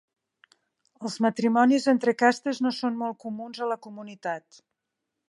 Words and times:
Els 1.09 1.17
matrimonis 1.25 1.85
entre 1.93 2.13
castes 2.21 2.63
no 2.67 2.71
són 2.79 2.97
molt 3.05 3.21
comuns 3.27 3.63
a 3.67 3.69
la 3.73 3.79
comunitat. 3.89 4.63